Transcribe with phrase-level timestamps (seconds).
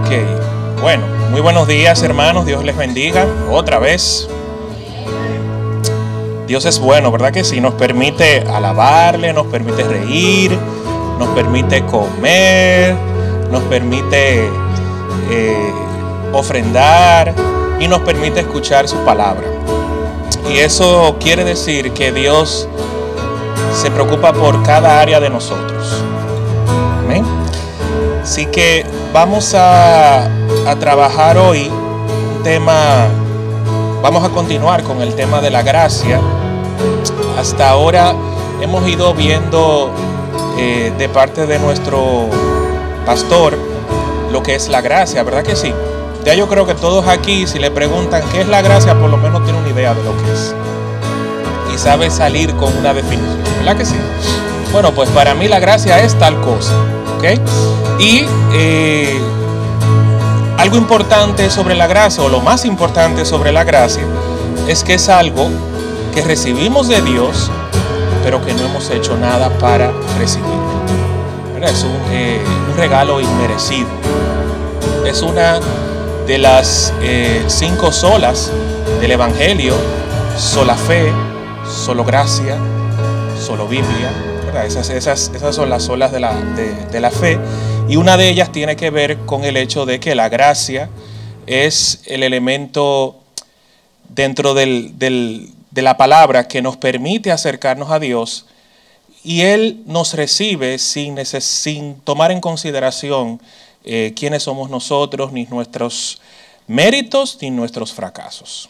[0.00, 4.28] Ok, bueno, muy buenos días hermanos, Dios les bendiga otra vez.
[6.46, 7.60] Dios es bueno, ¿verdad que sí?
[7.60, 10.58] Nos permite alabarle, nos permite reír,
[11.18, 12.94] nos permite comer,
[13.50, 14.48] nos permite
[15.30, 15.72] eh,
[16.32, 17.34] ofrendar
[17.80, 19.46] y nos permite escuchar su palabra.
[20.50, 22.68] Y eso quiere decir que Dios
[23.74, 26.02] se preocupa por cada área de nosotros.
[28.28, 30.28] Así que vamos a,
[30.80, 33.08] trabajar hoy un tema,
[34.02, 36.20] vamos a continuar con el tema de la gracia.
[37.38, 38.14] Hasta ahora
[38.60, 39.90] hemos ido viendo
[40.58, 42.28] eh, de parte de nuestro
[43.06, 43.56] pastor
[44.30, 45.72] lo que es la gracia, ¿verdad que sí?
[46.24, 49.16] Ya yo creo que todos aquí, si le preguntan qué es la gracia, por lo
[49.16, 50.54] menos tiene una idea de lo que es.
[51.74, 53.96] Y sabe salir con una definición, ¿verdad que sí?
[54.72, 56.74] Bueno, pues para mí la gracia es tal cosa,
[57.18, 57.24] ¿ok?
[57.98, 59.20] Y eh,
[60.56, 64.04] algo importante sobre la gracia, o lo más importante sobre la gracia,
[64.68, 65.50] es que es algo
[66.14, 67.50] que recibimos de Dios,
[68.22, 70.58] pero que no hemos hecho nada para recibirlo.
[71.62, 73.88] Es un, eh, un regalo inmerecido.
[75.04, 75.58] Es una
[76.26, 78.52] de las eh, cinco solas
[79.00, 79.74] del Evangelio,
[80.36, 81.12] sola fe,
[81.66, 82.56] solo gracia,
[83.40, 84.27] solo Biblia.
[84.64, 87.38] Esas, esas, esas, son las solas de la, de la fe.
[87.88, 90.90] Y una de ellas tiene que ver con el hecho de que la gracia
[91.46, 93.16] es el elemento
[94.08, 98.46] dentro del, del, de la palabra que nos permite acercarnos a Dios
[99.24, 103.40] y Él nos recibe sin, sin tomar en consideración
[103.84, 106.20] eh, quiénes somos nosotros, ni nuestros
[106.66, 108.68] méritos, ni nuestros fracasos.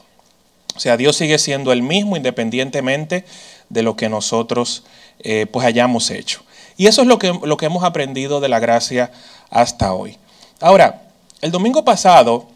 [0.77, 3.25] O sea, Dios sigue siendo el mismo independientemente
[3.69, 4.85] de lo que nosotros
[5.21, 6.43] eh, pues hayamos hecho.
[6.77, 9.11] Y eso es lo que, lo que hemos aprendido de la gracia
[9.51, 10.17] hasta hoy.
[10.61, 11.03] Ahora,
[11.41, 12.47] el domingo pasado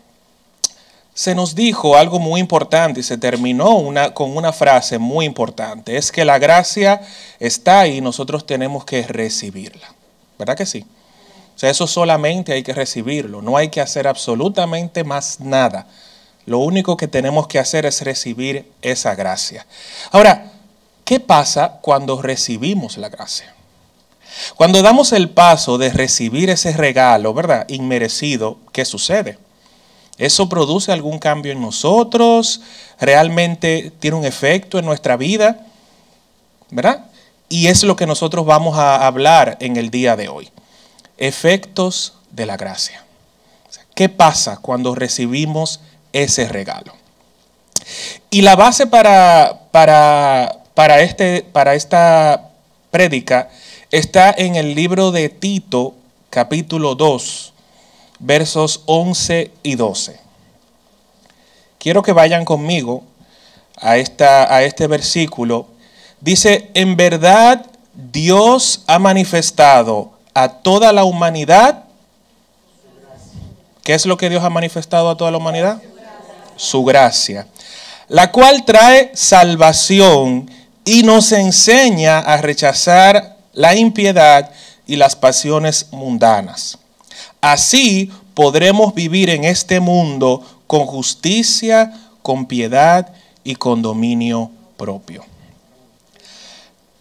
[1.14, 5.96] se nos dijo algo muy importante y se terminó una, con una frase muy importante.
[5.96, 7.02] Es que la gracia
[7.38, 9.94] está ahí y nosotros tenemos que recibirla.
[10.38, 10.86] ¿Verdad que sí?
[11.54, 13.42] O sea, eso solamente hay que recibirlo.
[13.42, 15.86] No hay que hacer absolutamente más nada.
[16.46, 19.66] Lo único que tenemos que hacer es recibir esa gracia.
[20.10, 20.51] Ahora,
[21.04, 23.54] ¿qué pasa cuando recibimos la gracia?
[24.56, 27.66] Cuando damos el paso de recibir ese regalo, ¿verdad?
[27.68, 29.38] Inmerecido, ¿qué sucede?
[30.18, 32.60] ¿Eso produce algún cambio en nosotros?
[33.00, 35.66] ¿Realmente tiene un efecto en nuestra vida?
[36.70, 37.06] ¿Verdad?
[37.48, 40.48] Y es lo que nosotros vamos a hablar en el día de hoy.
[41.18, 43.04] Efectos de la gracia.
[43.94, 45.80] ¿Qué pasa cuando recibimos
[46.12, 46.94] ese regalo?
[48.30, 52.50] Y la base para, para, para, este, para esta
[52.90, 53.50] prédica
[53.90, 55.94] está en el libro de Tito,
[56.30, 57.52] capítulo 2,
[58.18, 60.18] versos 11 y 12.
[61.78, 63.02] Quiero que vayan conmigo
[63.76, 65.66] a, esta, a este versículo.
[66.20, 71.84] Dice, en verdad Dios ha manifestado a toda la humanidad.
[73.82, 75.82] ¿Qué es lo que Dios ha manifestado a toda la humanidad?
[76.56, 77.48] Su gracia,
[78.08, 80.48] la cual trae salvación
[80.84, 84.50] y nos enseña a rechazar la impiedad
[84.86, 86.78] y las pasiones mundanas
[87.42, 93.12] Así podremos vivir en este mundo con justicia, con piedad
[93.42, 95.24] y con dominio propio.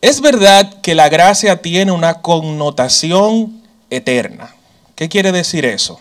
[0.02, 3.62] Es verdad que la gracia tiene una connotación
[3.92, 4.56] eterna.
[4.96, 6.00] ¿Qué quiere decir eso?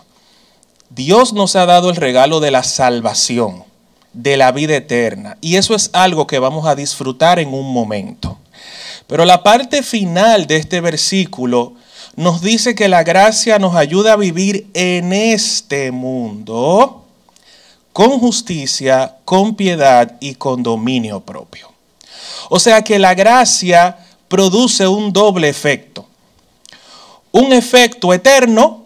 [0.89, 3.63] Dios nos ha dado el regalo de la salvación,
[4.13, 8.37] de la vida eterna, y eso es algo que vamos a disfrutar en un momento.
[9.07, 11.73] Pero la parte final de este versículo
[12.15, 17.05] nos dice que la gracia nos ayuda a vivir en este mundo
[17.93, 21.71] con justicia, con piedad y con dominio propio.
[22.49, 23.97] O sea que la gracia
[24.27, 26.07] produce un doble efecto.
[27.31, 28.85] Un efecto eterno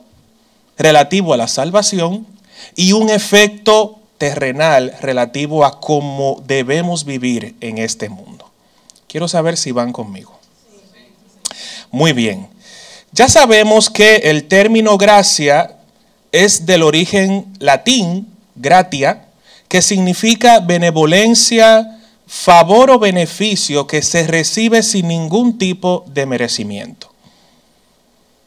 [0.78, 2.26] relativo a la salvación
[2.76, 8.50] y un efecto terrenal relativo a cómo debemos vivir en este mundo.
[9.08, 10.40] Quiero saber si van conmigo.
[11.92, 12.50] Muy bien.
[13.12, 15.78] Ya sabemos que el término gracia
[16.32, 19.28] es del origen latín, gratia,
[19.70, 27.10] que significa benevolencia, favor o beneficio que se recibe sin ningún tipo de merecimiento.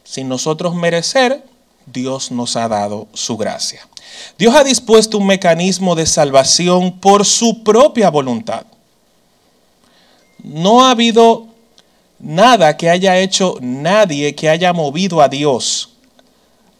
[0.03, 1.43] Sin nosotros merecer,
[1.87, 3.88] Dios nos ha dado su gracia.
[4.37, 8.65] Dios ha dispuesto un mecanismo de salvación por su propia voluntad.
[10.43, 11.47] No ha habido
[12.19, 15.89] nada que haya hecho nadie que haya movido a Dios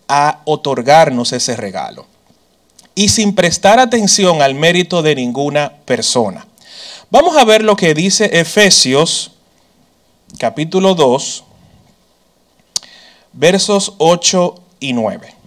[0.08, 2.06] a otorgarnos ese regalo.
[2.96, 6.46] Y sin prestar atención al mérito de ninguna persona.
[7.10, 9.32] Vamos a ver lo que dice Efesios
[10.38, 11.44] capítulo 2,
[13.34, 15.39] versos 8 y 9.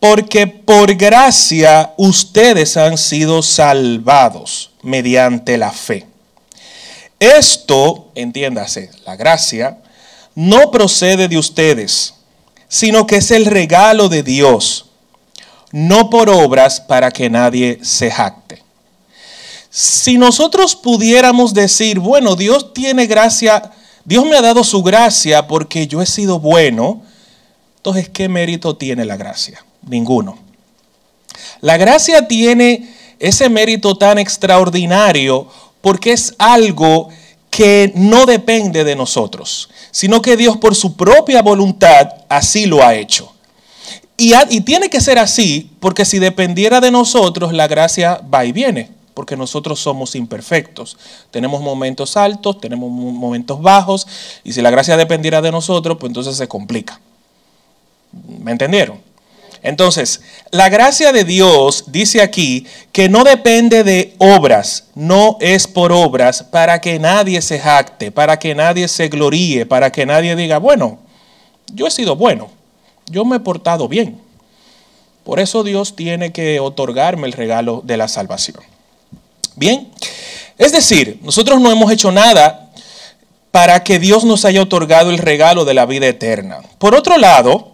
[0.00, 6.06] Porque por gracia ustedes han sido salvados mediante la fe.
[7.18, 9.78] Esto, entiéndase, la gracia,
[10.34, 12.14] no procede de ustedes,
[12.66, 14.86] sino que es el regalo de Dios,
[15.70, 18.62] no por obras para que nadie se jacte.
[19.68, 23.70] Si nosotros pudiéramos decir, bueno, Dios tiene gracia,
[24.04, 27.02] Dios me ha dado su gracia porque yo he sido bueno,
[27.76, 29.64] entonces, ¿qué mérito tiene la gracia?
[29.86, 30.38] Ninguno.
[31.60, 35.46] La gracia tiene ese mérito tan extraordinario
[35.80, 37.08] porque es algo
[37.50, 42.94] que no depende de nosotros, sino que Dios por su propia voluntad así lo ha
[42.94, 43.32] hecho.
[44.16, 48.90] Y, tiene que ser así, porque si dependiera de nosotros, la gracia va y viene,
[49.14, 50.98] porque nosotros somos imperfectos.
[51.30, 54.06] Tenemos momentos altos, tenemos momentos bajos,
[54.44, 57.00] y si la gracia dependiera de nosotros, pues entonces se complica.
[58.42, 59.00] ¿Me entendieron?
[59.62, 65.92] Entonces, la gracia de Dios dice aquí que no depende de obras, no es por
[65.92, 70.58] obras para que nadie se jacte, para que nadie se gloríe, para que nadie diga,
[70.58, 70.98] bueno,
[71.74, 72.48] yo he sido bueno,
[73.06, 74.18] yo me he portado bien.
[75.24, 78.60] Por eso Dios tiene que otorgarme el regalo de la salvación.
[79.56, 79.88] Bien,
[80.56, 82.70] es decir, nosotros no hemos hecho nada
[83.50, 86.60] para que Dios nos haya otorgado el regalo de la vida eterna.
[86.78, 87.72] Por otro lado,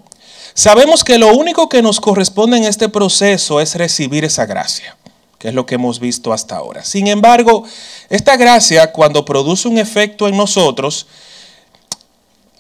[0.57, 4.97] Sabemos que lo único que nos corresponde en este proceso es recibir esa gracia,
[5.39, 6.83] que es lo que hemos visto hasta ahora.
[6.83, 7.65] Sin embargo,
[8.09, 11.09] esta gracia cuando produce un efecto en nosotros,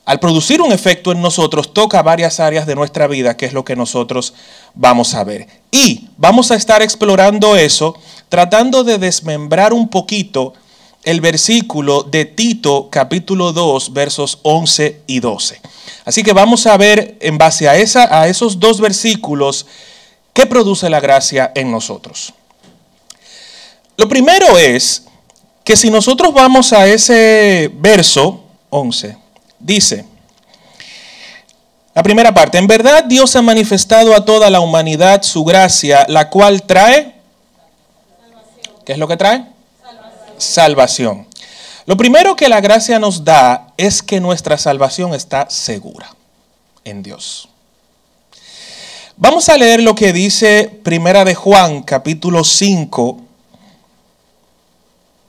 [0.05, 3.65] al producir un efecto en nosotros, toca varias áreas de nuestra vida, que es lo
[3.65, 4.35] que nosotros
[4.75, 5.49] vamos a ver.
[5.71, 10.53] Y vamos a estar explorando eso, tratando de desmembrar un poquito
[11.07, 15.61] el versículo de Tito capítulo 2, versos 11 y 12.
[16.05, 19.67] Así que vamos a ver en base a, esa, a esos dos versículos
[20.33, 22.35] qué produce la gracia en nosotros.
[23.97, 25.05] Lo primero es
[25.63, 29.17] que si nosotros vamos a ese verso 11,
[29.61, 30.05] dice,
[31.95, 36.31] la primera parte, en verdad Dios ha manifestado a toda la humanidad su gracia, la
[36.31, 37.15] cual trae,
[38.85, 39.56] ¿qué es lo que trae?
[40.39, 41.27] Salvación.
[41.87, 46.15] Lo primero que la gracia nos da es que nuestra salvación está segura
[46.85, 47.49] en Dios.
[49.17, 53.21] Vamos a leer lo que dice Primera de Juan, capítulo 5,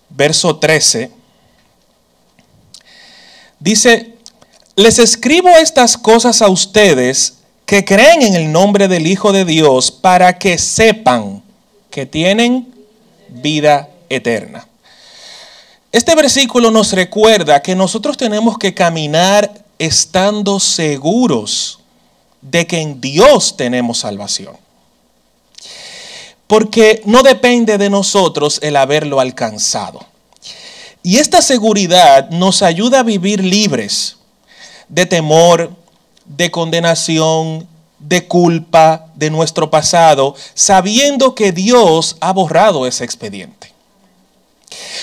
[0.09, 1.12] verso 13.
[3.60, 4.15] Dice,
[4.75, 9.92] les escribo estas cosas a ustedes que creen en el nombre del Hijo de Dios
[9.92, 11.44] para que sepan
[11.89, 12.74] que tienen
[13.30, 14.67] vida eterna.
[15.98, 21.80] Este versículo nos recuerda que nosotros tenemos que caminar estando seguros
[22.40, 24.56] de que en Dios tenemos salvación.
[26.46, 30.06] Porque no depende de nosotros el haberlo alcanzado.
[31.02, 34.18] Y esta seguridad nos ayuda a vivir libres
[34.90, 35.72] de temor,
[36.26, 43.57] de condenación, de culpa de nuestro pasado, sabiendo que Dios ha borrado ese expediente.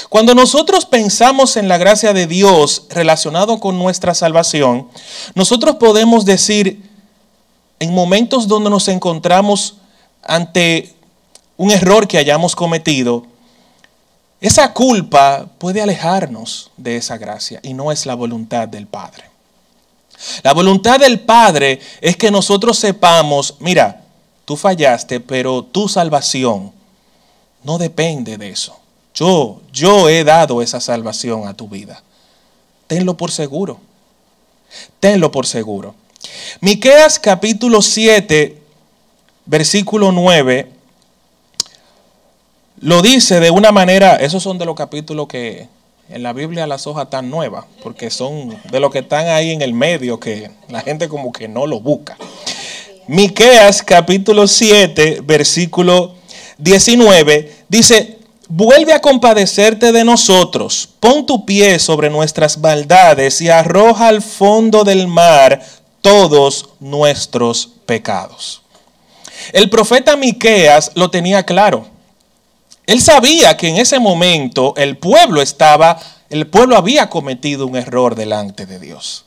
[0.09, 4.89] Cuando nosotros pensamos en la gracia de Dios relacionado con nuestra salvación,
[5.35, 6.83] nosotros podemos decir,
[7.81, 9.77] en momentos donde nos encontramos
[10.23, 10.95] ante
[11.57, 13.27] un error que hayamos cometido,
[14.41, 19.25] esa culpa puede alejarnos de esa gracia y no es la voluntad del Padre.
[20.43, 24.03] La voluntad del Padre es que nosotros sepamos, mira,
[24.45, 26.73] tú fallaste, pero tu salvación
[27.63, 28.84] no depende de eso.
[29.15, 32.03] Yo, yo he dado esa salvación a tu vida.
[32.87, 33.79] Tenlo por seguro.
[35.01, 35.95] Tenlo por seguro.
[36.61, 38.59] Miqueas capítulo 7,
[39.47, 40.71] versículo 9,
[42.81, 45.69] lo dice de una manera, esos son de los capítulos que
[46.11, 49.63] en la Biblia las hojas están nuevas, porque son de los que están ahí en
[49.63, 52.17] el medio, que la gente como que no lo busca.
[53.07, 56.15] Miqueas capítulo 7, versículo
[56.59, 58.19] 19, dice,
[58.49, 64.85] Vuelve a compadecerte de nosotros, pon tu pie sobre nuestras maldades y arroja al fondo
[64.85, 65.65] del mar
[66.03, 68.61] todos nuestros pecados.
[69.53, 71.87] El profeta Miqueas lo tenía claro.
[72.87, 75.99] Él sabía que en ese momento el pueblo estaba,
[76.29, 79.25] el pueblo había cometido un error delante de Dios.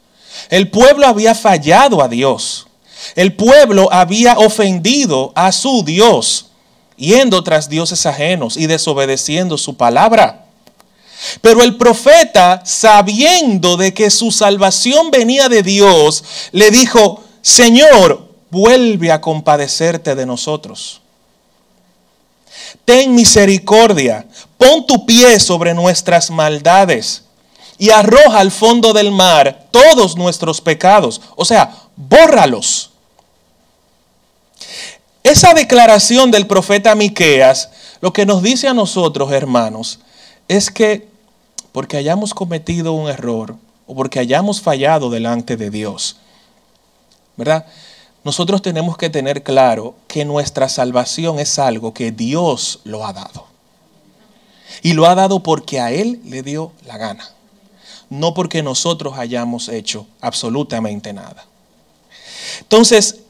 [0.50, 2.68] El pueblo había fallado a Dios.
[3.16, 6.47] El pueblo había ofendido a su Dios,
[6.98, 10.46] yendo tras dioses ajenos y desobedeciendo su palabra.
[11.42, 19.12] Pero el profeta, sabiendo de que su salvación venía de Dios, le dijo, Señor, vuelve
[19.12, 21.01] a compadecerte de nosotros.
[22.86, 24.25] Ten misericordia,
[24.58, 27.24] pon tu pie sobre nuestras maldades
[27.77, 31.22] y arroja al fondo del mar todos nuestros pecados.
[31.36, 32.92] O sea, bórralos.
[35.28, 37.70] Esa declaración del profeta Miqueas
[38.00, 40.00] lo que nos dice a nosotros, hermanos,
[40.48, 41.10] es que
[41.74, 43.58] porque hayamos cometido un error
[43.88, 46.16] o porque hayamos fallado delante de Dios,
[47.36, 47.66] ¿verdad?
[48.24, 53.48] Nosotros tenemos que tener claro que nuestra salvación es algo que Dios lo ha dado.
[54.82, 57.30] Y lo ha dado porque a Él le dio la gana,
[58.10, 61.46] no porque nosotros hayamos hecho absolutamente nada.
[62.62, 63.24] Entonces,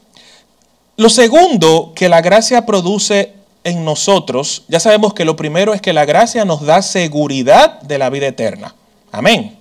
[0.98, 5.92] lo segundo que la gracia produce en nosotros, ya sabemos que lo primero es que
[5.92, 8.74] la gracia nos da seguridad de la vida eterna.
[9.12, 9.56] Amén.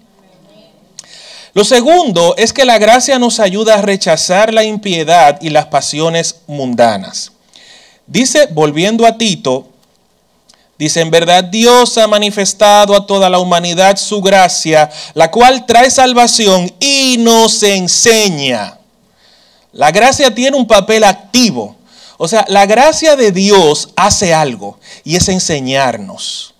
[1.53, 6.41] Lo segundo es que la gracia nos ayuda a rechazar la impiedad y las pasiones
[6.47, 7.31] mundanas.
[8.07, 9.67] Dice, volviendo a Tito,
[10.79, 15.91] dice, en verdad Dios ha manifestado a toda la humanidad su gracia, la cual trae
[15.91, 18.79] salvación y nos enseña.
[19.77, 21.75] La gracia tiene un papel activo.
[22.17, 26.55] O sea, la gracia de Dios hace algo y es enseñarnos.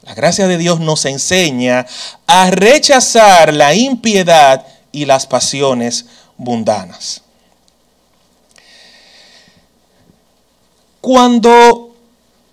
[0.00, 1.86] La gracia de Dios nos enseña
[2.26, 6.06] a rechazar la impiedad y las pasiones
[6.38, 7.20] mundanas.
[11.02, 11.94] Cuando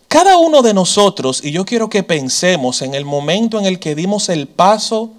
[0.10, 3.96] cada uno de nosotros, y yo quiero que pensemos en el momento en el que
[3.96, 5.12] dimos el paso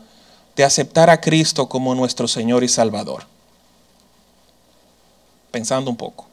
[0.54, 3.31] de aceptar a Cristo como nuestro Señor y Salvador,
[5.52, 6.32] pensando un poco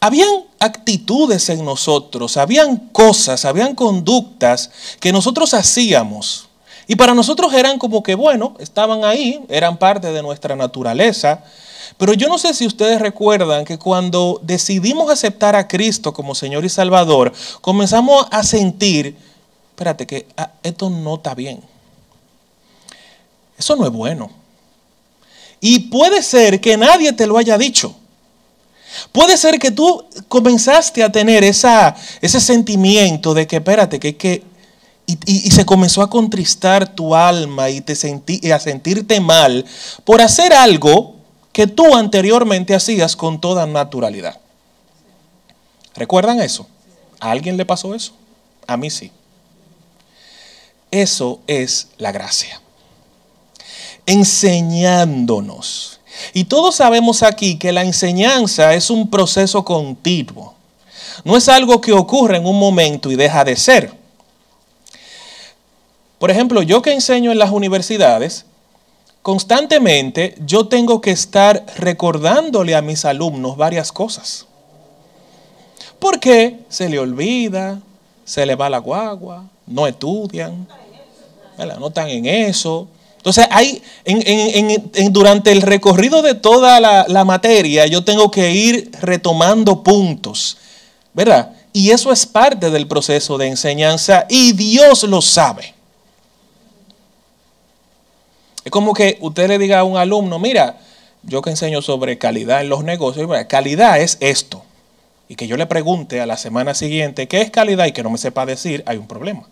[0.00, 6.48] habían actitudes en nosotros, habían cosas, habían conductas que nosotros hacíamos.
[6.86, 11.44] Y para nosotros eran como que, bueno, estaban ahí, eran parte de nuestra naturaleza.
[11.98, 16.64] Pero yo no sé si ustedes recuerdan que cuando decidimos aceptar a Cristo como Señor
[16.64, 19.16] y Salvador, comenzamos a sentir,
[19.70, 21.60] espérate, que ah, esto no está bien.
[23.58, 24.30] Eso no es bueno.
[25.60, 27.94] Y puede ser que nadie te lo haya dicho.
[29.12, 34.42] Puede ser que tú comenzaste a tener ese sentimiento de que, espérate, que, que
[35.06, 39.64] y, se comenzó a contristar tu alma y, te sentí, y a sentirte mal
[40.04, 41.16] por hacer algo
[41.52, 44.38] que tú anteriormente hacías con toda naturalidad.
[45.94, 46.66] ¿Recuerdan eso?
[47.20, 48.12] ¿A alguien le pasó eso?
[48.66, 49.10] A mí sí.
[50.90, 52.60] Eso es la gracia.
[54.08, 55.98] Enseñándonos
[56.32, 60.54] y todos sabemos aquí que la enseñanza es un proceso continuo.
[61.24, 63.92] No es algo que ocurre en un momento y deja de ser.
[66.18, 68.44] Por ejemplo, yo que enseño en las universidades,
[69.22, 74.46] constantemente yo tengo que estar recordándole a mis alumnos varias cosas.
[75.98, 77.80] Porque se le olvida,
[78.24, 80.66] se le va la guagua, no estudian,
[81.78, 82.88] no están en eso,
[83.18, 83.82] entonces, hay,
[85.10, 90.56] durante el recorrido de toda la, la materia, yo tengo que ir retomando puntos,
[91.12, 91.52] ¿verdad?
[91.72, 95.74] Y eso es parte del proceso de enseñanza y Dios lo sabe.
[98.64, 100.78] Es como que usted le diga a un alumno, mira,
[101.22, 104.62] yo que enseño sobre calidad en los negocios, calidad es esto.
[105.28, 108.10] Y que yo le pregunte a la semana siguiente qué es calidad y que no
[108.10, 109.46] me sepa decir, hay un problema.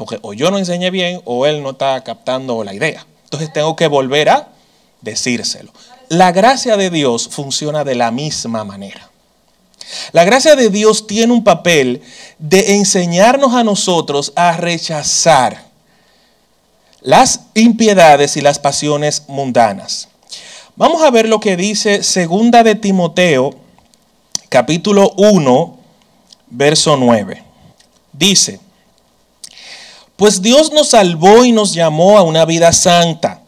[0.00, 3.06] Porque o yo no enseñé bien o él no está captando la idea.
[3.24, 4.48] Entonces tengo que volver a
[5.02, 5.74] decírselo.
[6.08, 9.10] La gracia de Dios funciona de la misma manera.
[10.12, 12.00] La gracia de Dios tiene un papel
[12.38, 15.66] de enseñarnos a nosotros a rechazar
[17.02, 20.08] las impiedades y las pasiones mundanas.
[20.76, 23.50] Vamos a ver lo que dice segunda de Timoteo,
[24.48, 25.78] capítulo 1,
[26.48, 27.44] verso 9.
[28.14, 28.60] Dice,
[30.20, 33.40] pues Dios nos salvó y nos llamó a una vida santa,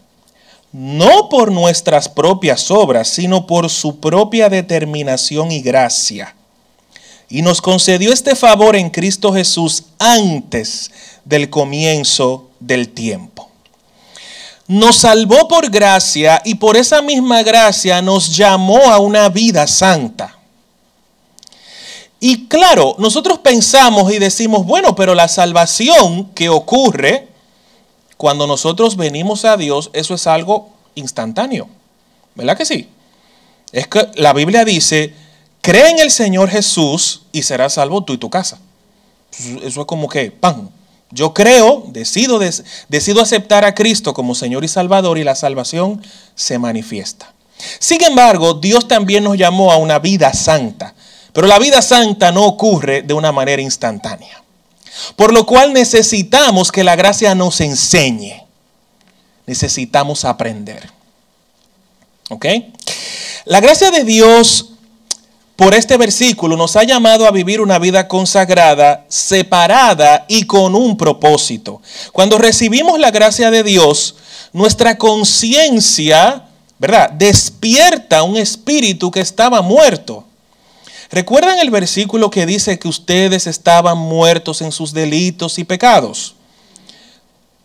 [0.72, 6.34] no por nuestras propias obras, sino por su propia determinación y gracia.
[7.28, 10.90] Y nos concedió este favor en Cristo Jesús antes
[11.26, 13.50] del comienzo del tiempo.
[14.66, 20.38] Nos salvó por gracia y por esa misma gracia nos llamó a una vida santa.
[22.24, 27.26] Y claro, nosotros pensamos y decimos, bueno, pero la salvación que ocurre
[28.16, 31.68] cuando nosotros venimos a Dios, eso es algo instantáneo.
[32.36, 32.88] ¿Verdad que sí?
[33.72, 35.12] Es que la Biblia dice,
[35.62, 38.60] cree en el Señor Jesús y serás salvo tú y tu casa.
[39.60, 40.68] Eso es como que, ¡pam!
[41.10, 42.38] Yo creo, decido,
[42.88, 46.00] decido aceptar a Cristo como Señor y Salvador y la salvación
[46.36, 47.34] se manifiesta.
[47.80, 50.94] Sin embargo, Dios también nos llamó a una vida santa,
[51.32, 54.42] pero la vida santa no ocurre de una manera instantánea.
[55.16, 58.44] Por lo cual necesitamos que la gracia nos enseñe.
[59.46, 60.90] Necesitamos aprender.
[62.28, 62.46] ¿Ok?
[63.44, 64.72] La gracia de Dios
[65.56, 70.96] por este versículo nos ha llamado a vivir una vida consagrada, separada y con un
[70.96, 71.80] propósito.
[72.12, 74.16] Cuando recibimos la gracia de Dios,
[74.52, 76.44] nuestra conciencia,
[76.78, 77.10] ¿verdad?
[77.10, 80.24] Despierta un espíritu que estaba muerto.
[81.12, 86.34] ¿Recuerdan el versículo que dice que ustedes estaban muertos en sus delitos y pecados?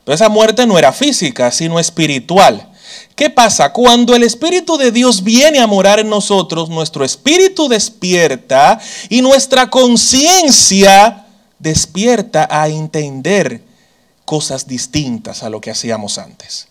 [0.06, 2.70] Esa muerte no era física, sino espiritual.
[3.16, 3.72] ¿Qué pasa?
[3.72, 9.70] Cuando el Espíritu de Dios viene a morar en nosotros, nuestro espíritu despierta y nuestra
[9.70, 11.26] conciencia
[11.58, 13.64] despierta a entender
[14.26, 16.68] cosas distintas a lo que hacíamos antes.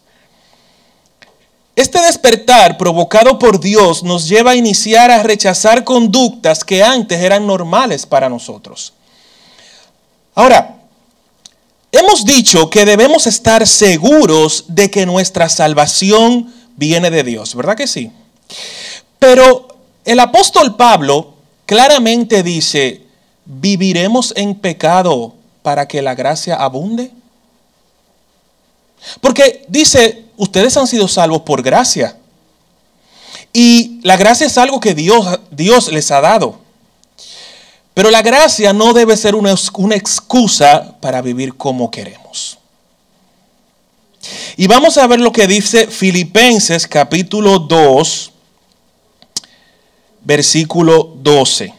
[1.76, 7.46] Este despertar provocado por Dios nos lleva a iniciar a rechazar conductas que antes eran
[7.46, 8.94] normales para nosotros.
[10.34, 10.76] Ahora,
[11.98, 17.86] Hemos dicho que debemos estar seguros de que nuestra salvación viene de Dios, ¿verdad que
[17.86, 18.12] sí?
[19.18, 19.68] Pero
[20.04, 23.00] el apóstol Pablo claramente dice,
[23.46, 27.12] ¿viviremos en pecado para que la gracia abunde?
[29.22, 32.16] Porque dice, ustedes han sido salvos por gracia.
[33.52, 36.66] Y la gracia es algo que Dios, Dios les ha dado.
[37.96, 39.54] Pero la gracia no debe ser una,
[39.94, 42.58] excusa para vivir como queremos.
[44.58, 48.32] Y vamos a ver lo que dice Filipenses capítulo 2,
[50.20, 51.72] versículo 12.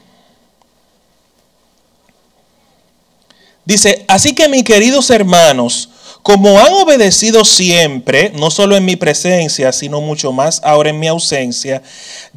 [3.63, 5.89] Dice, así que mis queridos hermanos,
[6.27, 11.07] como han obedecido siempre, no solo en mi presencia, sino mucho más ahora en mi
[11.07, 11.81] ausencia,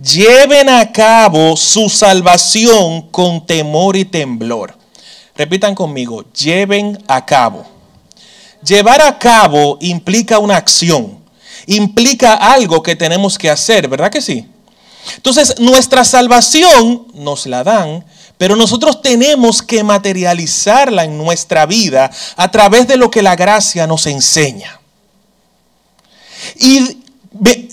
[0.01, 4.77] lleven a cabo su salvación con temor y temblor.
[5.35, 7.67] Repitan conmigo, lleven a cabo.
[8.65, 11.19] Llevar a cabo implica una acción,
[11.67, 14.47] implica algo que tenemos que hacer, ¿verdad que sí?
[15.17, 18.05] Entonces, nuestra salvación nos la dan
[18.41, 23.87] pero nosotros tenemos que materializarla en nuestra vida a través de lo que la gracia
[23.87, 24.81] nos enseña.
[26.59, 27.03] Y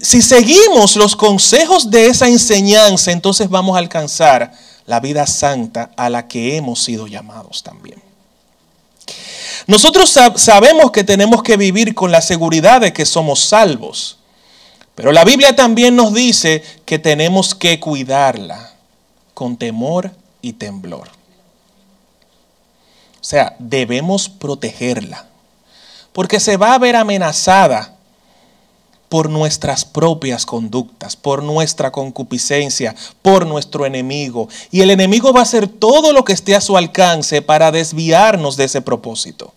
[0.02, 4.52] si seguimos los consejos de esa enseñanza, entonces vamos a alcanzar
[4.86, 8.04] la vida santa a la que hemos sido llamados también.
[9.68, 14.18] Nosotros sabemos que tenemos que vivir con la seguridad de que somos salvos,
[14.96, 18.74] pero la Biblia también nos dice que tenemos que cuidarla
[19.34, 20.12] con temor
[20.48, 21.10] y temblor.
[23.20, 25.26] O sea, debemos protegerla,
[26.14, 27.96] porque se va a ver amenazada
[29.10, 34.50] por nuestras propias conductas, por nuestra concupiscencia, por nuestro enemigo.
[34.72, 38.58] Y el enemigo va a hacer todo lo que esté a su alcance para desviarnos
[38.58, 39.54] de ese propósito.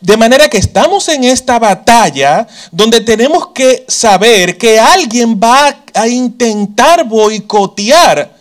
[0.00, 6.08] De manera que estamos en esta batalla donde tenemos que saber que alguien va a
[6.08, 8.37] intentar boicotear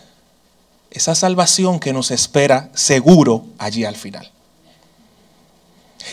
[0.92, 4.32] esa salvación que nos espera seguro allí al final.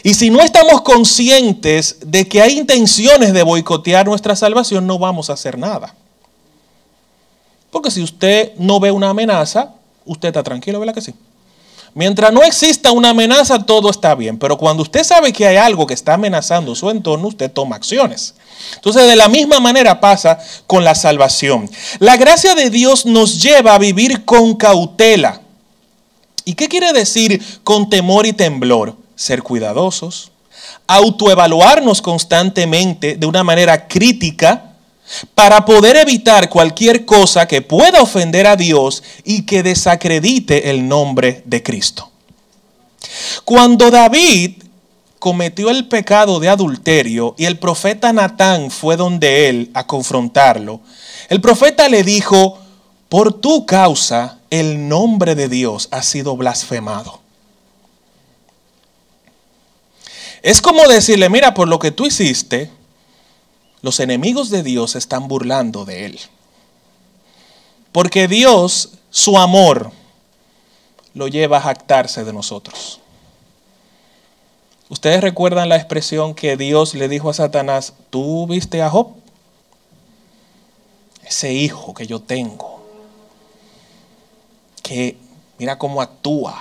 [0.02, 5.30] Y si no estamos conscientes de que hay intenciones de boicotear nuestra salvación, no vamos
[5.30, 5.94] a hacer nada.
[7.70, 11.14] Porque si usted no ve una amenaza, usted está tranquilo, ¿verdad que sí?
[11.94, 14.36] Mientras no exista una amenaza, todo está bien.
[14.38, 18.34] Pero cuando usted sabe que hay algo que está amenazando su entorno, usted toma acciones.
[18.74, 21.70] Entonces, de la misma manera pasa con la salvación.
[22.00, 25.40] La gracia de Dios nos lleva a vivir con cautela.
[26.44, 28.96] ¿Y qué quiere decir con temor y temblor?
[29.14, 30.32] Ser cuidadosos,
[30.88, 34.73] autoevaluarnos constantemente de una manera crítica
[35.34, 41.42] para poder evitar cualquier cosa que pueda ofender a Dios y que desacredite el nombre
[41.44, 42.10] de Cristo.
[43.44, 44.62] Cuando David
[45.18, 50.80] cometió el pecado de adulterio y el profeta Natán fue donde él a confrontarlo,
[51.28, 52.58] el profeta le dijo,
[53.08, 57.20] por tu causa el nombre de Dios ha sido blasfemado.
[60.42, 62.70] Es como decirle, mira, por lo que tú hiciste,
[63.84, 66.20] los enemigos de Dios están burlando de Él.
[67.92, 69.92] Porque Dios, su amor,
[71.12, 73.00] lo lleva a jactarse de nosotros.
[74.88, 79.08] Ustedes recuerdan la expresión que Dios le dijo a Satanás, ¿tú viste a Job?
[81.22, 82.82] Ese hijo que yo tengo,
[84.82, 85.18] que
[85.58, 86.58] mira cómo actúa.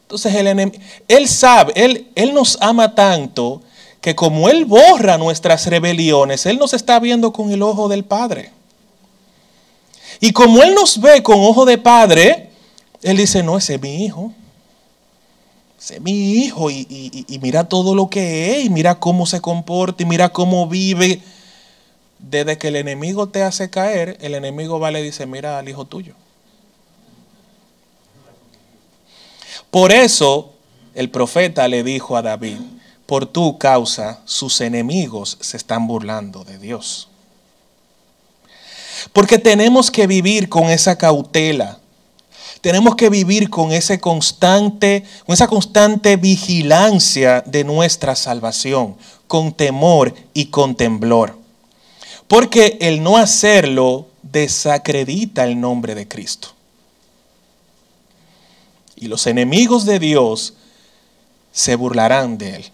[0.00, 3.60] Entonces el él sabe, él, él nos ama tanto
[4.04, 8.50] que como Él borra nuestras rebeliones, Él nos está viendo con el ojo del Padre.
[10.20, 12.50] Y como Él nos ve con ojo de Padre,
[13.00, 14.34] Él dice, no, ese es mi hijo.
[15.80, 20.02] Ese es mi hijo y, mira todo lo que es y mira cómo se comporta
[20.02, 21.22] y mira cómo vive.
[22.18, 25.66] Desde que el enemigo te hace caer, el enemigo va y le dice, mira al
[25.66, 26.12] hijo tuyo.
[29.70, 30.52] Por eso
[30.94, 32.58] el profeta le dijo a David,
[33.06, 37.08] por tu causa sus enemigos se están burlando de Dios.
[39.12, 41.78] Porque tenemos que vivir con esa cautela.
[42.60, 50.46] Tenemos que vivir con constante, con esa constante vigilancia de nuestra salvación, con temor y
[50.46, 51.38] con temblor.
[52.26, 56.48] Porque el no hacerlo desacredita el nombre de Cristo.
[58.96, 60.54] Y los enemigos de Dios
[61.52, 62.73] se burlarán de él.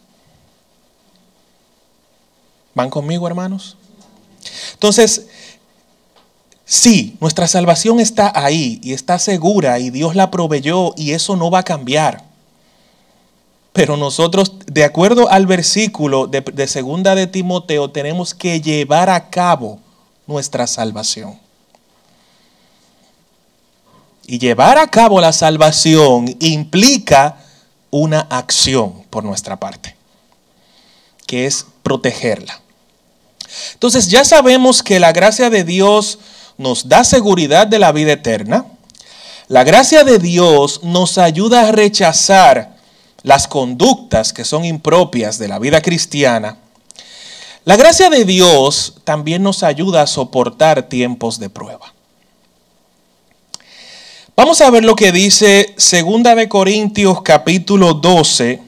[2.74, 3.76] ¿Van conmigo, hermanos?
[4.72, 5.26] Entonces,
[6.64, 11.50] sí, nuestra salvación está ahí y está segura y Dios la proveyó y eso no
[11.50, 12.24] va a cambiar.
[13.72, 19.30] Pero nosotros, de acuerdo al versículo de, de segunda de Timoteo, tenemos que llevar a
[19.30, 19.78] cabo
[20.26, 21.38] nuestra salvación.
[24.26, 27.36] Y llevar a cabo la salvación implica
[27.90, 29.96] una acción por nuestra parte,
[31.26, 32.59] que es protegerla.
[33.72, 36.18] Entonces ya sabemos que la gracia de Dios
[36.58, 38.66] nos da seguridad de la vida eterna.
[39.48, 42.76] La gracia de Dios nos ayuda a rechazar
[43.22, 46.58] las conductas que son impropias de la vida cristiana.
[47.64, 51.92] La gracia de Dios también nos ayuda a soportar tiempos de prueba.
[54.36, 58.62] Vamos a ver lo que dice 2 de Corintios capítulo 12,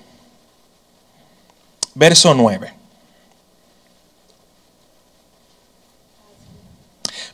[1.95, 2.82] verso 9.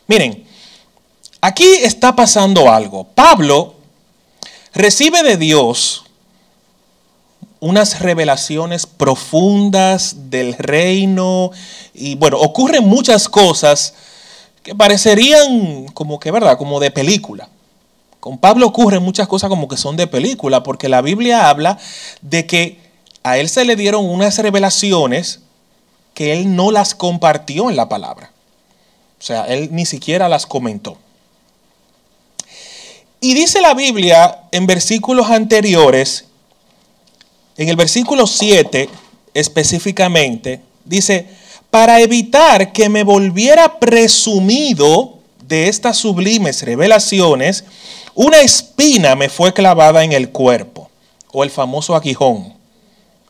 [0.08, 0.44] Miren,
[1.42, 3.04] aquí está pasando algo.
[3.04, 3.74] Pablo
[4.72, 6.06] recibe de Dios
[7.60, 11.50] unas revelaciones profundas del reino
[11.92, 13.92] y bueno, ocurren muchas cosas
[14.62, 16.56] que parecerían como que, ¿verdad?
[16.56, 17.50] Como de película.
[18.18, 21.78] Con Pablo ocurren muchas cosas como que son de película, porque la Biblia habla
[22.22, 22.80] de que
[23.22, 25.40] a él se le dieron unas revelaciones
[26.14, 28.32] que él no las compartió en la palabra.
[29.18, 30.96] O sea, él ni siquiera las comentó.
[33.20, 36.26] Y dice la Biblia en versículos anteriores,
[37.56, 38.88] en el versículo 7
[39.34, 41.26] específicamente, dice,
[41.70, 47.64] para evitar que me volviera presumido de estas sublimes revelaciones,
[48.14, 50.90] una espina me fue clavada en el cuerpo,
[51.32, 52.54] o el famoso aguijón,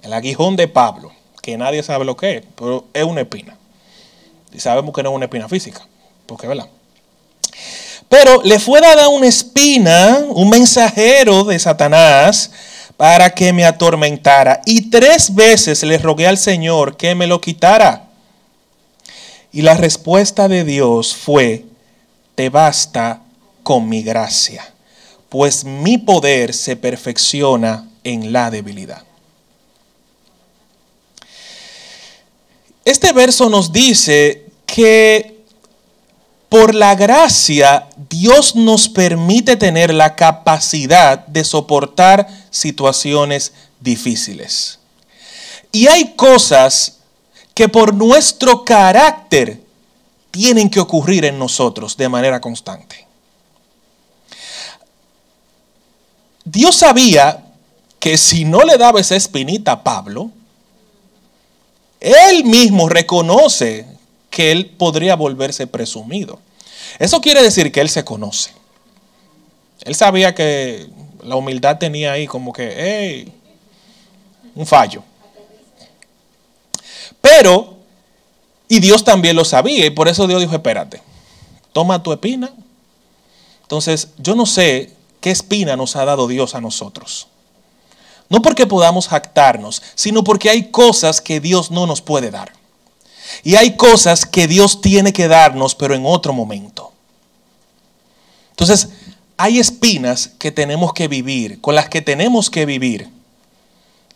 [0.03, 3.58] el aguijón de Pablo, que nadie sabe lo que es, pero es una espina.
[4.53, 5.87] Y sabemos que no es una espina física,
[6.27, 6.69] porque verdad.
[8.09, 12.51] Pero le fue dada una espina, un mensajero de Satanás,
[12.97, 14.61] para que me atormentara.
[14.67, 18.09] Y tres veces le rogué al Señor que me lo quitara.
[19.53, 21.65] Y la respuesta de Dios fue,
[22.35, 23.23] te basta
[23.63, 24.65] con mi gracia,
[25.29, 29.08] pues mi poder se perfecciona en la debilidad.
[32.89, 35.45] Este verso nos dice que
[36.49, 44.79] por la gracia Dios nos permite tener la capacidad de soportar situaciones difíciles.
[45.71, 47.01] Y hay cosas
[47.53, 49.63] que por nuestro carácter
[50.31, 53.07] tienen que ocurrir en nosotros de manera constante.
[56.43, 57.45] Dios sabía
[57.99, 60.31] que si no le daba esa espinita a Pablo,
[62.01, 63.87] él mismo reconoce
[64.31, 66.41] que él podría volverse presumido.
[66.99, 68.53] Eso quiere decir que él se conoce.
[69.81, 70.89] Él sabía que
[71.23, 73.33] la humildad tenía ahí como que, hey,
[74.55, 75.03] un fallo.
[77.21, 77.77] Pero,
[78.69, 81.03] y Dios también lo sabía, y por eso Dios dijo, espérate,
[81.73, 82.53] toma tu espina.
[83.63, 87.29] Entonces, yo no sé qué espina nos ha dado Dios a nosotros.
[88.29, 92.53] No porque podamos jactarnos, sino porque hay cosas que Dios no nos puede dar.
[93.43, 96.93] Y hay cosas que Dios tiene que darnos, pero en otro momento.
[98.51, 98.89] Entonces,
[99.37, 103.09] hay espinas que tenemos que vivir, con las que tenemos que vivir.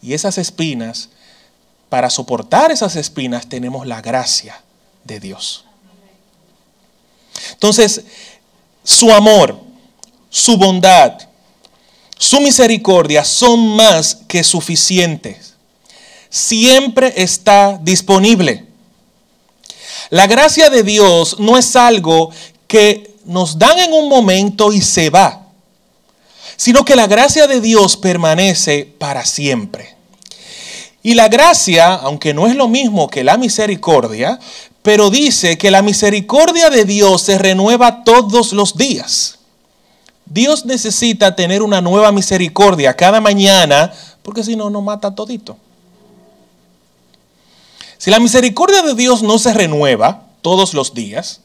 [0.02, 1.10] Y esas espinas,
[1.88, 4.60] para soportar esas espinas tenemos la gracia
[5.04, 5.64] de Dios.
[7.52, 8.02] Entonces,
[8.82, 9.60] su amor,
[10.28, 11.20] su bondad,
[12.22, 15.54] su misericordia son más que suficientes.
[16.30, 18.64] Siempre está disponible.
[20.08, 22.30] La gracia de Dios no es algo
[22.68, 25.48] que nos dan en un momento y se va,
[26.56, 29.96] sino que la gracia de Dios permanece para siempre.
[31.02, 34.38] Y la gracia, aunque no es lo mismo que la misericordia,
[34.82, 39.40] pero dice que la misericordia de Dios se renueva todos los días.
[40.32, 43.92] Dios necesita tener una nueva misericordia cada mañana,
[44.22, 45.58] porque si no, no mata todito.
[47.98, 51.40] Si la misericordia de Dios no se renueva todos los días,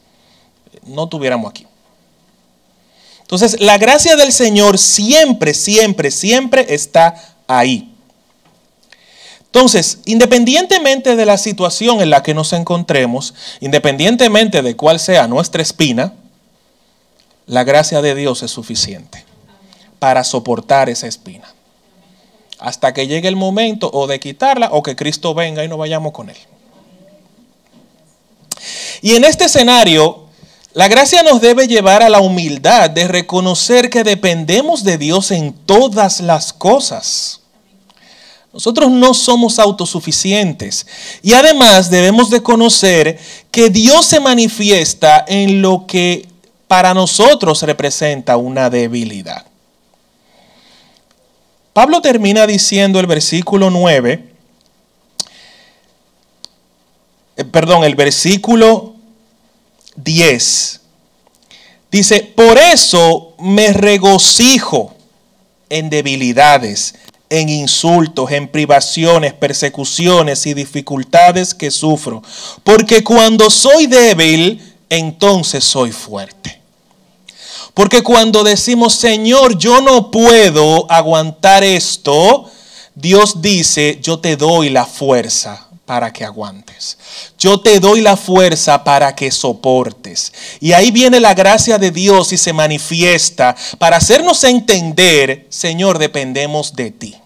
[0.86, 1.66] no tuviéramos aquí.
[3.20, 7.92] Entonces, la gracia del Señor siempre, siempre, siempre está ahí.
[9.40, 15.60] Entonces, independientemente de la situación en la que nos encontremos, independientemente de cuál sea nuestra
[15.60, 16.14] espina,
[17.48, 19.24] la gracia de Dios es suficiente
[19.98, 21.52] para soportar esa espina.
[22.60, 26.12] Hasta que llegue el momento o de quitarla o que Cristo venga y no vayamos
[26.12, 26.36] con Él.
[29.00, 30.26] Y en este escenario,
[30.74, 35.52] la gracia nos debe llevar a la humildad de reconocer que dependemos de Dios en
[35.52, 37.40] todas las cosas.
[38.52, 40.86] Nosotros no somos autosuficientes
[41.22, 43.18] y además debemos de conocer
[43.50, 46.28] que Dios se manifiesta en lo que
[46.68, 49.44] para nosotros representa una debilidad.
[51.72, 54.28] Pablo termina diciendo el versículo 9,
[57.36, 58.94] eh, perdón, el versículo
[59.96, 60.80] 10.
[61.90, 64.94] Dice, por eso me regocijo
[65.70, 66.94] en debilidades
[67.30, 72.22] en insultos, en privaciones, persecuciones y dificultades que sufro.
[72.64, 76.60] Porque cuando soy débil, entonces soy fuerte.
[77.74, 82.50] Porque cuando decimos, Señor, yo no puedo aguantar esto,
[82.94, 86.98] Dios dice, yo te doy la fuerza para que aguantes.
[87.38, 90.32] Yo te doy la fuerza para que soportes.
[90.60, 96.74] Y ahí viene la gracia de Dios y se manifiesta para hacernos entender, Señor, dependemos
[96.74, 97.16] de ti.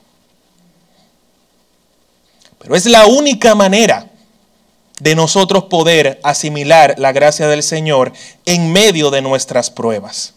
[2.61, 4.12] Pero es la única manera
[5.03, 8.13] de nosotros poder asimilar la gracia del Señor
[8.47, 10.35] en medio de nuestras pruebas.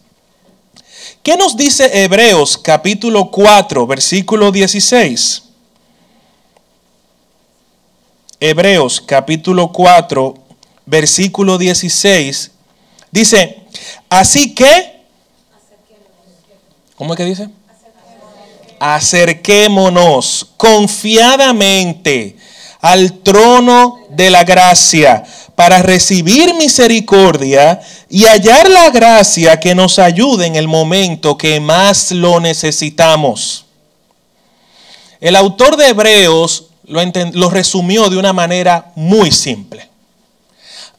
[1.22, 5.44] ¿Qué nos dice Hebreos capítulo 4, versículo 16?
[8.40, 10.34] Hebreos capítulo 4,
[10.84, 12.50] versículo 16,
[13.12, 13.60] dice,
[14.10, 15.00] así que,
[16.96, 17.48] ¿cómo es que dice?
[18.80, 22.35] Acerquémonos confiadamente
[22.86, 25.24] al trono de la gracia
[25.56, 32.12] para recibir misericordia y hallar la gracia que nos ayude en el momento que más
[32.12, 33.64] lo necesitamos.
[35.20, 39.90] El autor de Hebreos lo, resumió de una manera muy simple.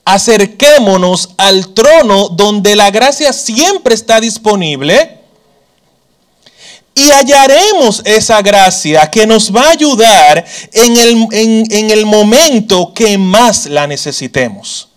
[0.04, 5.17] Acerquémonos al trono donde la gracia siempre está disponible
[6.98, 13.20] y hallaremos esa gracia que nos va a ayudar en el, en el momento que
[13.20, 14.90] más la necesitemos.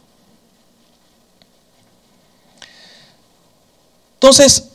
[4.14, 4.68] Entonces,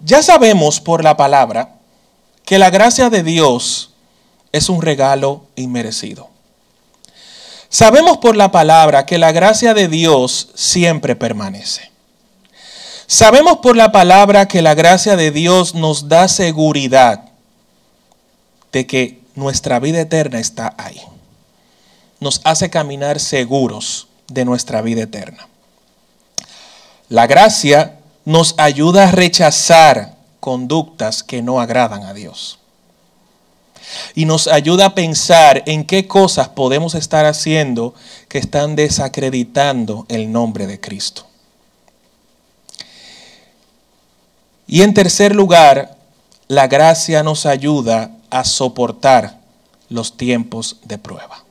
[0.00, 1.76] ya sabemos por la palabra
[2.44, 3.90] que la gracia de Dios
[4.50, 6.30] es un regalo inmerecido.
[7.68, 11.95] Sabemos por la palabra que la gracia de Dios siempre permanece.
[13.06, 17.22] Sabemos por la palabra que la gracia de Dios nos da seguridad
[18.72, 21.00] de que nuestra vida eterna está ahí.
[22.18, 25.48] Nos hace caminar seguros de nuestra vida eterna.
[27.08, 32.58] La gracia nos ayuda a rechazar conductas que no agradan a Dios.
[34.16, 37.94] Y nos ayuda a pensar en qué cosas podemos estar haciendo
[38.28, 41.26] que están desacreditando el nombre de Cristo.
[44.66, 45.96] Y en tercer lugar,
[46.48, 49.38] la gracia nos ayuda a soportar
[49.88, 51.44] los tiempos de prueba,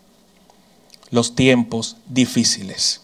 [1.12, 3.01] los tiempos difíciles.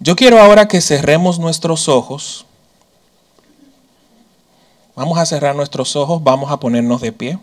[0.00, 2.46] Yo quiero ahora que cerremos nuestros ojos
[4.96, 7.38] Vamos a cerrar nuestros ojos, vamos a ponernos de pie.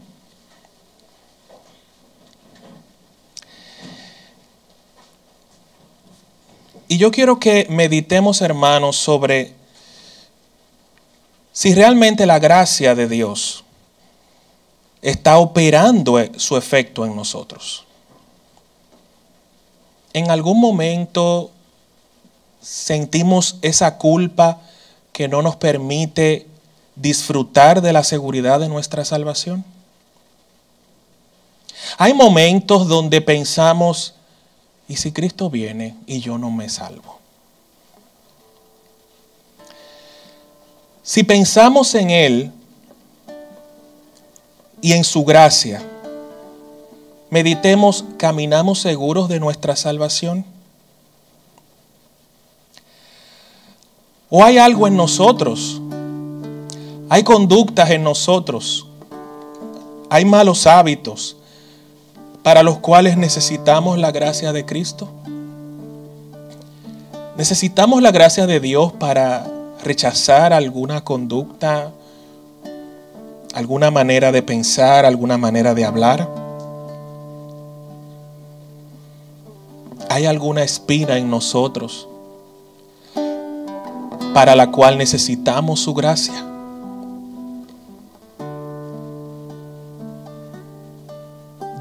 [6.88, 9.54] Y yo quiero que meditemos, hermanos, sobre
[11.54, 13.64] Si realmente la gracia de Dios
[15.02, 17.86] está operando su efecto en nosotros.
[20.14, 21.52] En algún momento
[22.62, 24.60] sentimos esa culpa
[25.12, 26.48] que no nos permite
[26.96, 29.66] disfrutar de la seguridad de nuestra salvación.
[31.98, 34.14] Hay momentos donde pensamos,
[34.88, 37.21] ¿y si Cristo viene y yo no me salvo?
[41.12, 42.52] Si pensamos en Él
[44.80, 45.84] y en su gracia,
[47.30, 50.46] meditemos, ¿caminamos seguros de nuestra salvación?
[54.30, 55.82] ¿O hay algo en nosotros?
[57.10, 58.88] Hay conductas en nosotros.
[60.10, 61.36] Hay malos hábitos
[62.42, 65.10] para los cuales necesitamos la gracia de Cristo.
[67.36, 71.92] Necesitamos la gracia de Dios para rechazar alguna conducta,
[73.54, 76.30] alguna manera de pensar, alguna manera de hablar.
[80.10, 82.08] Hay alguna espina en nosotros
[84.34, 86.46] para la cual necesitamos su gracia.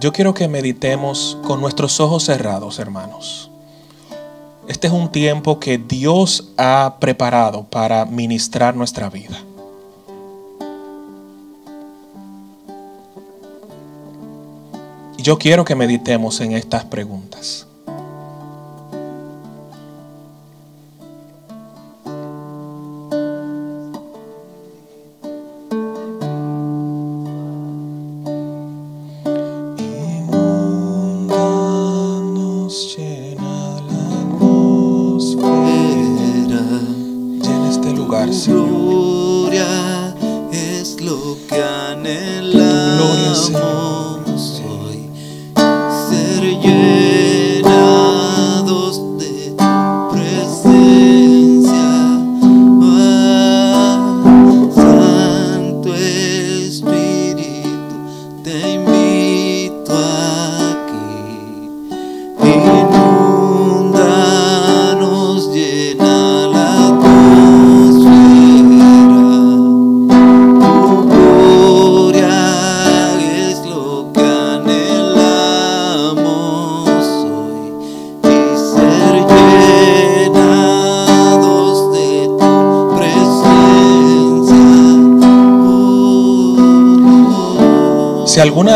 [0.00, 3.50] Yo quiero que meditemos con nuestros ojos cerrados, hermanos.
[4.70, 9.36] Este es un tiempo que Dios ha preparado para ministrar nuestra vida.
[15.18, 17.66] Y yo quiero que meditemos en estas preguntas.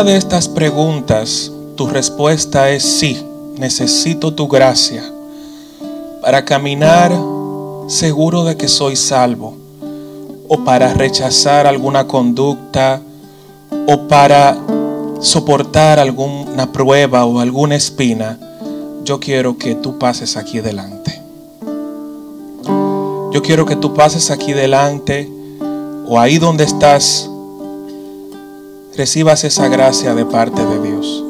[0.03, 3.23] De estas preguntas tu respuesta es sí,
[3.57, 5.03] necesito tu gracia
[6.21, 7.11] para caminar
[7.87, 9.55] seguro de que soy salvo,
[10.47, 12.99] o para rechazar alguna conducta,
[13.87, 14.57] o para
[15.21, 18.39] soportar alguna prueba o alguna espina,
[19.03, 21.21] yo quiero que tú pases aquí delante.
[23.31, 25.29] Yo quiero que tú pases aquí delante
[26.07, 27.29] o ahí donde estás
[28.97, 31.23] recibas esa gracia de parte de Dios.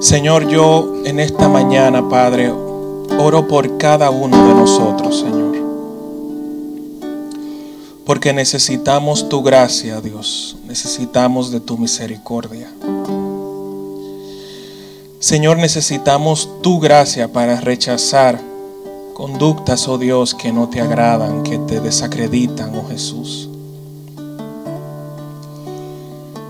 [0.00, 2.52] Señor, yo en esta mañana, Padre,
[3.18, 5.44] oro por cada uno de nosotros, Señor.
[8.06, 10.56] Porque necesitamos tu gracia, Dios.
[10.66, 12.68] Necesitamos de tu misericordia.
[15.24, 18.38] Señor, necesitamos tu gracia para rechazar
[19.14, 23.48] conductas, oh Dios, que no te agradan, que te desacreditan, oh Jesús.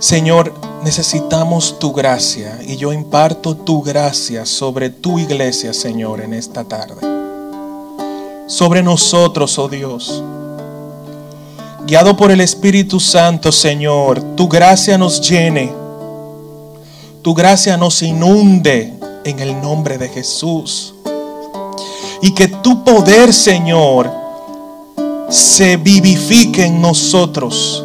[0.01, 6.65] Señor, necesitamos tu gracia y yo imparto tu gracia sobre tu iglesia, Señor, en esta
[6.65, 7.01] tarde.
[8.49, 10.21] Sobre nosotros, oh Dios.
[11.87, 15.84] Guiado por el Espíritu Santo, Señor, tu gracia nos llene
[17.25, 18.93] tu gracia nos inunde
[19.25, 20.95] en el nombre de Jesús.
[22.21, 24.13] Y que tu poder, Señor,
[25.31, 27.83] se vivifique en nosotros.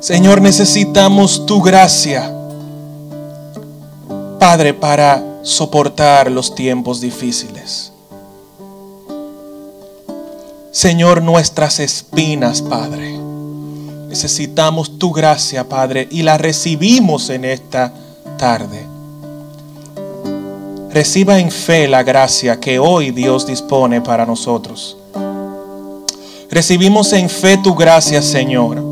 [0.00, 2.30] Señor, necesitamos tu gracia,
[4.38, 7.90] Padre, para soportar los tiempos difíciles.
[10.72, 13.19] Señor, nuestras espinas, Padre
[14.10, 17.94] Necesitamos tu gracia, Padre, y la recibimos en esta
[18.36, 18.84] tarde.
[20.92, 24.96] Reciba en fe la gracia que hoy Dios dispone para nosotros.
[26.50, 28.82] Recibimos en fe tu gracia, Señor.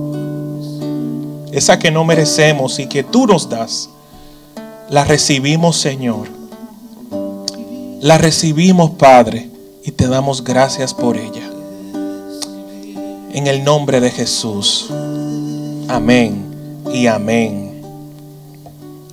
[1.51, 3.91] Esa que no merecemos y que tú nos das.
[4.89, 6.29] La recibimos, Señor.
[8.01, 9.51] La recibimos, Padre,
[9.85, 11.51] y te damos gracias por ella.
[13.33, 14.89] En el nombre de Jesús.
[15.89, 17.83] Amén y amén.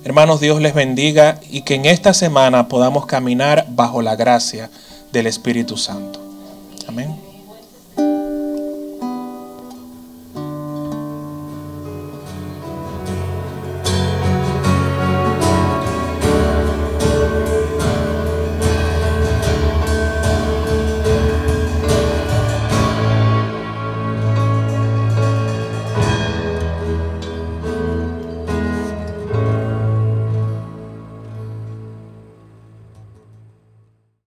[0.04, 4.70] Hermanos, Dios les bendiga y que en esta semana podamos caminar bajo la gracia
[5.10, 6.20] del Espíritu Santo.
[6.86, 7.25] Amén.